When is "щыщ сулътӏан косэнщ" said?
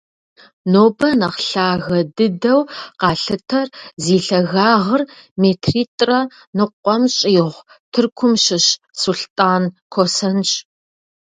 8.43-10.49